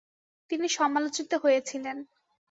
তিনি 0.49 0.67
সমালোচিত 0.69 1.31
হয়েছিলেন। 1.43 1.97